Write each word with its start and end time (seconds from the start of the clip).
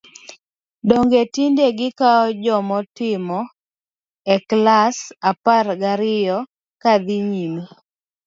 Donge 0.89 1.19
tinde 1.33 1.65
gikawo 1.79 2.25
joma 2.43 2.73
otimo 2.81 3.39
klas 4.49 4.95
apar 5.29 5.65
gariyo 5.81 6.37
ka 6.81 6.91
dhi 7.05 7.17
nyime! 7.31 7.63